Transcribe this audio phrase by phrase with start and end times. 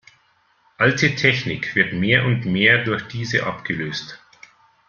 [0.79, 4.19] Alte Technik wird mehr und mehr durch diese abgelöst.